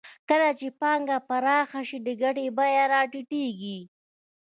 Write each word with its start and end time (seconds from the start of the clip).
کله 0.29 0.49
چې 0.59 0.67
پانګه 0.79 1.17
پراخه 1.27 1.81
شي 1.87 1.97
د 2.05 2.07
ګټې 2.21 2.45
بیه 2.57 2.83
راټیټېږي 2.91 3.79